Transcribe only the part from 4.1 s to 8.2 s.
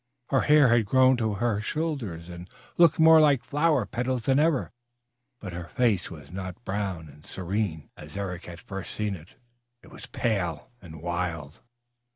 than ever. But her face was not brown and serene, as